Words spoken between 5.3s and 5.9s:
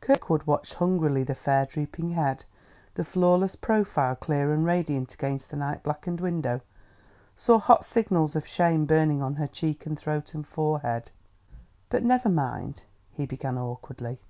the night